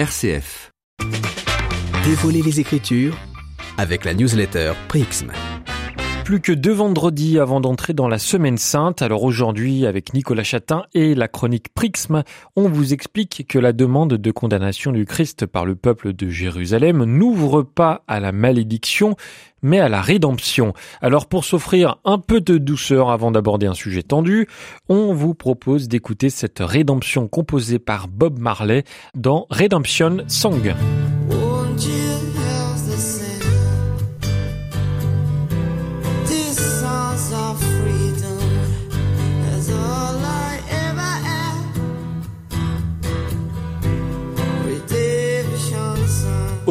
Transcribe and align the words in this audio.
RCF. 0.00 0.70
Dévoiler 2.06 2.40
les 2.40 2.58
Écritures 2.58 3.18
avec 3.76 4.06
la 4.06 4.14
newsletter 4.14 4.72
Prixm. 4.88 5.30
Plus 6.24 6.40
que 6.40 6.52
deux 6.52 6.72
vendredis 6.72 7.38
avant 7.38 7.60
d'entrer 7.60 7.92
dans 7.92 8.06
la 8.06 8.18
Semaine 8.18 8.58
Sainte, 8.58 9.02
alors 9.02 9.24
aujourd'hui 9.24 9.86
avec 9.86 10.14
Nicolas 10.14 10.44
Chatin 10.44 10.84
et 10.94 11.14
la 11.14 11.26
chronique 11.28 11.74
Prixm, 11.74 12.22
on 12.54 12.68
vous 12.68 12.92
explique 12.92 13.46
que 13.48 13.58
la 13.58 13.72
demande 13.72 14.14
de 14.14 14.30
condamnation 14.30 14.92
du 14.92 15.06
Christ 15.06 15.46
par 15.46 15.64
le 15.64 15.74
peuple 15.74 16.12
de 16.12 16.28
Jérusalem 16.28 17.04
n'ouvre 17.04 17.62
pas 17.62 18.04
à 18.06 18.20
la 18.20 18.30
malédiction, 18.30 19.16
mais 19.62 19.80
à 19.80 19.88
la 19.88 20.00
rédemption. 20.00 20.72
Alors 21.00 21.26
pour 21.26 21.44
s'offrir 21.44 21.96
un 22.04 22.18
peu 22.18 22.40
de 22.40 22.58
douceur 22.58 23.10
avant 23.10 23.32
d'aborder 23.32 23.66
un 23.66 23.74
sujet 23.74 24.02
tendu, 24.02 24.46
on 24.88 25.12
vous 25.12 25.34
propose 25.34 25.88
d'écouter 25.88 26.30
cette 26.30 26.60
rédemption 26.60 27.26
composée 27.26 27.80
par 27.80 28.06
Bob 28.06 28.38
Marley 28.38 28.84
dans 29.14 29.46
Redemption 29.50 30.18
Song. 30.28 30.74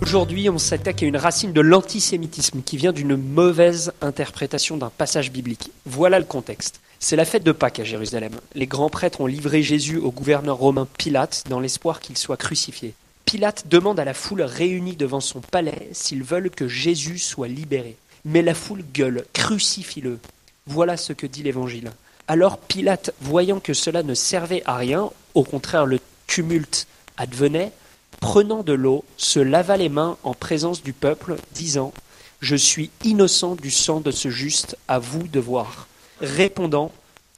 Aujourd'hui, 0.00 0.48
on 0.48 0.58
s'attaque 0.58 1.02
à 1.02 1.06
une 1.06 1.16
racine 1.16 1.52
de 1.52 1.60
l'antisémitisme 1.60 2.62
qui 2.62 2.76
vient 2.76 2.92
d'une 2.92 3.16
mauvaise 3.16 3.92
interprétation 4.00 4.76
d'un 4.76 4.90
passage 4.90 5.32
biblique. 5.32 5.72
Voilà 5.86 6.20
le 6.20 6.24
contexte. 6.24 6.80
C'est 7.00 7.16
la 7.16 7.24
fête 7.24 7.42
de 7.42 7.50
Pâques 7.50 7.80
à 7.80 7.84
Jérusalem. 7.84 8.32
Les 8.54 8.68
grands 8.68 8.90
prêtres 8.90 9.20
ont 9.20 9.26
livré 9.26 9.62
Jésus 9.62 9.96
au 9.96 10.12
gouverneur 10.12 10.56
romain 10.56 10.86
Pilate 10.98 11.44
dans 11.48 11.58
l'espoir 11.58 11.98
qu'il 11.98 12.16
soit 12.16 12.36
crucifié. 12.36 12.94
Pilate 13.24 13.66
demande 13.66 13.98
à 13.98 14.04
la 14.04 14.14
foule 14.14 14.42
réunie 14.42 14.94
devant 14.94 15.20
son 15.20 15.40
palais 15.40 15.88
s'ils 15.92 16.22
veulent 16.22 16.50
que 16.50 16.68
Jésus 16.68 17.18
soit 17.18 17.48
libéré. 17.48 17.96
Mais 18.24 18.42
la 18.42 18.54
foule 18.54 18.84
gueule 18.94 19.24
Crucifie-le. 19.32 20.20
Voilà 20.66 20.96
ce 20.96 21.12
que 21.12 21.26
dit 21.26 21.42
l'Évangile. 21.42 21.90
Alors 22.28 22.58
Pilate, 22.58 23.12
voyant 23.20 23.58
que 23.58 23.74
cela 23.74 24.04
ne 24.04 24.14
servait 24.14 24.62
à 24.64 24.76
rien, 24.76 25.10
au 25.34 25.42
contraire 25.42 25.86
le 25.86 25.98
tumulte 26.28 26.86
advenait, 27.16 27.72
prenant 28.20 28.62
de 28.62 28.72
l'eau, 28.72 29.04
se 29.16 29.40
lava 29.40 29.76
les 29.76 29.88
mains 29.88 30.18
en 30.22 30.34
présence 30.34 30.82
du 30.82 30.92
peuple, 30.92 31.36
disant 31.54 31.92
Je 32.40 32.56
suis 32.56 32.90
innocent 33.04 33.54
du 33.54 33.70
sang 33.70 34.00
de 34.00 34.10
ce 34.10 34.28
juste, 34.28 34.76
à 34.86 34.98
vous 34.98 35.26
de 35.26 35.40
voir. 35.40 35.88
Répondant, 36.20 36.92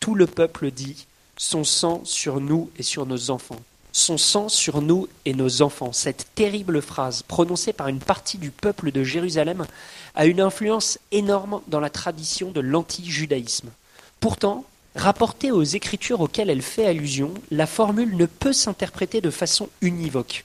tout 0.00 0.14
le 0.14 0.26
peuple 0.26 0.70
dit 0.70 1.06
Son 1.36 1.64
sang 1.64 2.02
sur 2.04 2.40
nous 2.40 2.70
et 2.78 2.82
sur 2.82 3.04
nos 3.04 3.30
enfants. 3.30 3.60
Son 3.92 4.18
sang 4.18 4.48
sur 4.48 4.82
nous 4.82 5.08
et 5.24 5.34
nos 5.34 5.62
enfants. 5.62 5.92
Cette 5.92 6.26
terrible 6.34 6.82
phrase, 6.82 7.22
prononcée 7.22 7.72
par 7.72 7.88
une 7.88 7.98
partie 7.98 8.38
du 8.38 8.50
peuple 8.50 8.92
de 8.92 9.02
Jérusalem, 9.02 9.66
a 10.14 10.26
une 10.26 10.40
influence 10.40 10.98
énorme 11.12 11.62
dans 11.66 11.80
la 11.80 11.90
tradition 11.90 12.50
de 12.50 12.60
l'anti-judaïsme. 12.60 13.70
Pourtant, 14.20 14.64
rapportée 14.94 15.50
aux 15.50 15.62
écritures 15.62 16.20
auxquelles 16.20 16.50
elle 16.50 16.62
fait 16.62 16.86
allusion, 16.86 17.34
la 17.50 17.66
formule 17.66 18.16
ne 18.16 18.26
peut 18.26 18.52
s'interpréter 18.52 19.20
de 19.20 19.30
façon 19.30 19.68
univoque. 19.80 20.44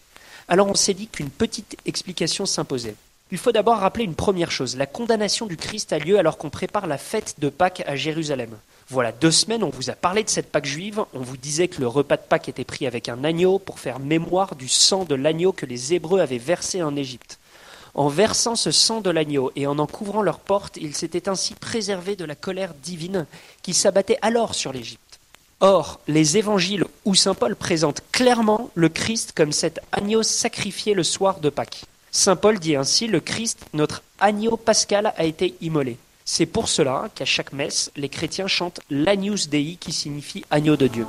Alors 0.51 0.67
on 0.67 0.75
s'est 0.75 0.93
dit 0.93 1.07
qu'une 1.07 1.29
petite 1.29 1.77
explication 1.85 2.45
s'imposait. 2.45 2.95
Il 3.31 3.37
faut 3.37 3.53
d'abord 3.53 3.77
rappeler 3.77 4.03
une 4.03 4.15
première 4.15 4.51
chose. 4.51 4.75
La 4.75 4.85
condamnation 4.85 5.45
du 5.45 5.55
Christ 5.55 5.93
a 5.93 5.97
lieu 5.97 6.19
alors 6.19 6.37
qu'on 6.37 6.49
prépare 6.49 6.87
la 6.87 6.97
fête 6.97 7.35
de 7.39 7.47
Pâques 7.47 7.83
à 7.87 7.95
Jérusalem. 7.95 8.57
Voilà, 8.89 9.13
deux 9.13 9.31
semaines, 9.31 9.63
on 9.63 9.69
vous 9.69 9.89
a 9.89 9.93
parlé 9.93 10.25
de 10.25 10.29
cette 10.29 10.51
Pâque 10.51 10.65
juive. 10.65 11.05
On 11.13 11.21
vous 11.21 11.37
disait 11.37 11.69
que 11.69 11.79
le 11.79 11.87
repas 11.87 12.17
de 12.17 12.23
Pâques 12.23 12.49
était 12.49 12.65
pris 12.65 12.85
avec 12.85 13.07
un 13.07 13.23
agneau 13.23 13.59
pour 13.59 13.79
faire 13.79 13.99
mémoire 13.99 14.57
du 14.57 14.67
sang 14.67 15.05
de 15.05 15.15
l'agneau 15.15 15.53
que 15.53 15.65
les 15.65 15.93
Hébreux 15.93 16.19
avaient 16.19 16.37
versé 16.37 16.83
en 16.83 16.97
Égypte. 16.97 17.39
En 17.93 18.09
versant 18.09 18.57
ce 18.57 18.71
sang 18.71 18.99
de 18.99 19.09
l'agneau 19.09 19.53
et 19.55 19.67
en 19.67 19.79
en 19.79 19.87
couvrant 19.87 20.21
leurs 20.21 20.39
portes, 20.39 20.75
ils 20.75 20.95
s'étaient 20.95 21.29
ainsi 21.29 21.53
préservés 21.53 22.17
de 22.17 22.25
la 22.25 22.35
colère 22.35 22.73
divine 22.73 23.25
qui 23.61 23.73
s'abattait 23.73 24.19
alors 24.21 24.53
sur 24.53 24.73
l'Égypte. 24.73 25.11
Or, 25.63 25.99
les 26.07 26.37
évangiles 26.37 26.85
où 27.05 27.15
Saint 27.15 27.33
Paul 27.33 27.55
présente 27.55 28.01
clairement 28.11 28.69
le 28.75 28.89
Christ 28.89 29.33
comme 29.35 29.51
cet 29.51 29.79
agneau 29.91 30.23
sacrifié 30.23 30.93
le 30.93 31.03
soir 31.03 31.39
de 31.39 31.49
Pâques. 31.49 31.85
Saint 32.11 32.35
Paul 32.35 32.59
dit 32.59 32.75
ainsi, 32.75 33.07
le 33.07 33.19
Christ, 33.19 33.65
notre 33.73 34.03
agneau 34.19 34.57
pascal, 34.57 35.13
a 35.17 35.23
été 35.23 35.55
immolé. 35.61 35.97
C'est 36.25 36.45
pour 36.45 36.69
cela 36.69 37.09
qu'à 37.15 37.25
chaque 37.25 37.53
messe, 37.53 37.91
les 37.95 38.09
chrétiens 38.09 38.47
chantent 38.47 38.81
l'Agnus 38.89 39.49
Dei 39.49 39.77
qui 39.79 39.91
signifie 39.91 40.45
agneau 40.51 40.75
de 40.75 40.87
Dieu. 40.87 41.05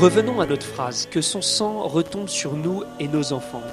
Revenons 0.00 0.40
à 0.40 0.46
notre 0.46 0.64
phrase, 0.64 1.08
que 1.10 1.20
son 1.20 1.42
sang 1.42 1.88
retombe 1.88 2.28
sur 2.28 2.52
nous 2.52 2.84
et 3.00 3.08
nos 3.08 3.32
enfants. 3.32 3.64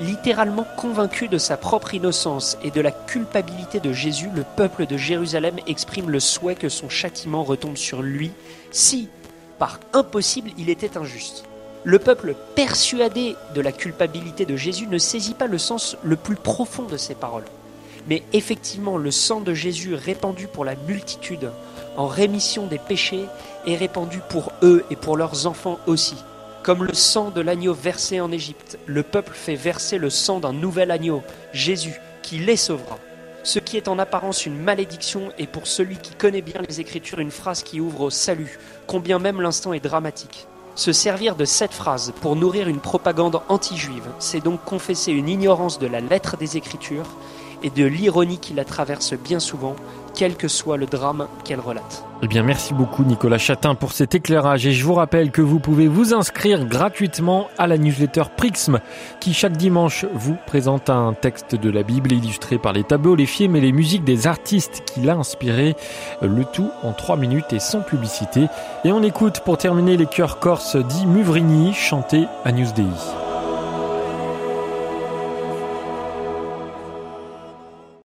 Littéralement 0.00 0.66
convaincu 0.76 1.28
de 1.28 1.38
sa 1.38 1.56
propre 1.56 1.94
innocence 1.94 2.58
et 2.64 2.72
de 2.72 2.80
la 2.80 2.90
culpabilité 2.90 3.78
de 3.78 3.92
Jésus, 3.92 4.28
le 4.34 4.42
peuple 4.56 4.86
de 4.86 4.96
Jérusalem 4.96 5.54
exprime 5.68 6.10
le 6.10 6.18
souhait 6.18 6.56
que 6.56 6.68
son 6.68 6.88
châtiment 6.88 7.44
retombe 7.44 7.76
sur 7.76 8.02
lui 8.02 8.32
si, 8.72 9.08
par 9.60 9.78
impossible, 9.92 10.50
il 10.58 10.68
était 10.68 10.98
injuste. 10.98 11.44
Le 11.84 12.00
peuple 12.00 12.34
persuadé 12.56 13.36
de 13.54 13.60
la 13.60 13.70
culpabilité 13.70 14.46
de 14.46 14.56
Jésus 14.56 14.88
ne 14.88 14.98
saisit 14.98 15.34
pas 15.34 15.46
le 15.46 15.58
sens 15.58 15.96
le 16.02 16.16
plus 16.16 16.34
profond 16.34 16.86
de 16.86 16.96
ces 16.96 17.14
paroles. 17.14 17.46
Mais 18.08 18.24
effectivement, 18.32 18.96
le 18.96 19.12
sang 19.12 19.40
de 19.40 19.54
Jésus 19.54 19.94
répandu 19.94 20.48
pour 20.48 20.64
la 20.64 20.74
multitude 20.88 21.52
en 21.98 22.06
rémission 22.06 22.66
des 22.66 22.78
péchés 22.78 23.26
est 23.66 23.74
répandu 23.74 24.20
pour 24.28 24.52
eux 24.62 24.84
et 24.88 24.96
pour 24.96 25.16
leurs 25.16 25.46
enfants 25.46 25.80
aussi. 25.86 26.14
Comme 26.62 26.84
le 26.84 26.94
sang 26.94 27.30
de 27.30 27.40
l'agneau 27.40 27.74
versé 27.74 28.20
en 28.20 28.30
Égypte, 28.30 28.78
le 28.86 29.02
peuple 29.02 29.32
fait 29.34 29.56
verser 29.56 29.98
le 29.98 30.08
sang 30.08 30.38
d'un 30.38 30.52
nouvel 30.52 30.92
agneau, 30.92 31.22
Jésus, 31.52 32.00
qui 32.22 32.38
les 32.38 32.56
sauvera. 32.56 32.98
Ce 33.42 33.58
qui 33.58 33.76
est 33.76 33.88
en 33.88 33.98
apparence 33.98 34.46
une 34.46 34.58
malédiction 34.58 35.32
est 35.38 35.48
pour 35.48 35.66
celui 35.66 35.96
qui 35.96 36.14
connaît 36.14 36.42
bien 36.42 36.60
les 36.68 36.80
Écritures 36.80 37.18
une 37.18 37.32
phrase 37.32 37.64
qui 37.64 37.80
ouvre 37.80 38.02
au 38.02 38.10
salut, 38.10 38.60
combien 38.86 39.18
même 39.18 39.40
l'instant 39.40 39.72
est 39.72 39.80
dramatique. 39.80 40.46
Se 40.76 40.92
servir 40.92 41.34
de 41.34 41.44
cette 41.44 41.72
phrase 41.74 42.12
pour 42.20 42.36
nourrir 42.36 42.68
une 42.68 42.80
propagande 42.80 43.40
anti-juive, 43.48 44.06
c'est 44.20 44.44
donc 44.44 44.62
confesser 44.64 45.10
une 45.10 45.28
ignorance 45.28 45.80
de 45.80 45.88
la 45.88 46.00
lettre 46.00 46.36
des 46.36 46.56
Écritures 46.56 47.16
et 47.62 47.70
de 47.70 47.84
l'ironie 47.84 48.38
qui 48.38 48.54
la 48.54 48.64
traverse 48.64 49.14
bien 49.14 49.40
souvent, 49.40 49.76
quel 50.14 50.36
que 50.36 50.48
soit 50.48 50.76
le 50.76 50.86
drame 50.86 51.28
qu'elle 51.44 51.60
relate. 51.60 52.04
Eh 52.22 52.26
bien, 52.26 52.42
merci 52.42 52.74
beaucoup 52.74 53.04
Nicolas 53.04 53.38
Chatin 53.38 53.76
pour 53.76 53.92
cet 53.92 54.16
éclairage 54.16 54.66
et 54.66 54.72
je 54.72 54.84
vous 54.84 54.94
rappelle 54.94 55.30
que 55.30 55.42
vous 55.42 55.60
pouvez 55.60 55.86
vous 55.86 56.12
inscrire 56.12 56.64
gratuitement 56.64 57.46
à 57.56 57.68
la 57.68 57.78
newsletter 57.78 58.24
Prixm 58.36 58.80
qui 59.20 59.32
chaque 59.32 59.56
dimanche 59.56 60.04
vous 60.14 60.36
présente 60.46 60.90
un 60.90 61.12
texte 61.12 61.54
de 61.54 61.70
la 61.70 61.84
Bible 61.84 62.12
illustré 62.12 62.58
par 62.58 62.72
les 62.72 62.82
tableaux, 62.82 63.14
les 63.14 63.26
films 63.26 63.54
et 63.54 63.60
les 63.60 63.72
musiques 63.72 64.04
des 64.04 64.26
artistes 64.26 64.82
qui 64.84 65.00
l'a 65.00 65.14
inspiré, 65.14 65.76
le 66.20 66.44
tout 66.44 66.70
en 66.82 66.92
3 66.92 67.16
minutes 67.16 67.52
et 67.52 67.60
sans 67.60 67.82
publicité. 67.82 68.46
Et 68.84 68.90
on 68.90 69.04
écoute 69.04 69.42
pour 69.44 69.56
terminer 69.56 69.96
les 69.96 70.06
chœurs 70.06 70.40
corses 70.40 70.76
dit 70.76 71.06
Muvrini 71.06 71.72
chanter 71.72 72.24
à 72.44 72.50
Newsday. 72.50 73.27